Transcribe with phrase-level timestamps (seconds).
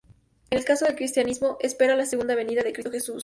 [0.49, 3.19] En el caso del cristianismo esperan la Segunda Venida de Cristo Jesús.